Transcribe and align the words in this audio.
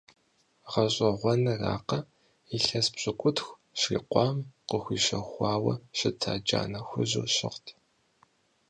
ГъэщӀэгъуэныракъэ, 0.71 1.99
илъэс 2.55 2.87
пщыкӀутху 2.93 3.57
щрикъуам 3.79 4.37
къыхуищэхуауэ 4.67 5.73
щыта 5.97 6.31
джанэ 6.45 6.79
хужьыр 6.87 7.27
щыгът. 7.35 7.65